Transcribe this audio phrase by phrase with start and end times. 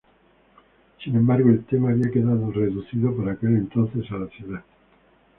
[1.03, 4.63] Sin embargo, el tema había quedado reducido por aquel entonces a la ciudad.